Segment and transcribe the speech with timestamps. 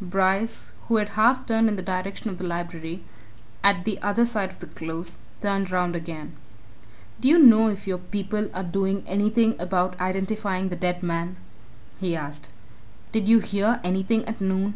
[0.00, 3.02] Bryce, who had half turned in the direction of the Library,
[3.64, 6.36] at the other side of the Close, turned round again.
[7.20, 11.38] "Do you know if your people are doing anything about identifying the dead man?"
[11.98, 12.50] he asked.
[13.10, 14.74] "Did you hear anything at noon?"